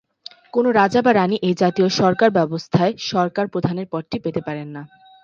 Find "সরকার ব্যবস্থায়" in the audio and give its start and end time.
1.99-2.93